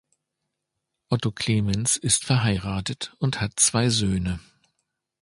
[1.09, 4.39] Otto Clemens ist verheiratet und hat zwei Söhne.